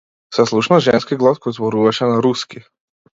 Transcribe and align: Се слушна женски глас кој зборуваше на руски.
Се 0.35 0.45
слушна 0.51 0.79
женски 0.85 1.17
глас 1.23 1.41
кој 1.43 1.55
зборуваше 1.57 2.09
на 2.13 2.17
руски. 2.27 2.63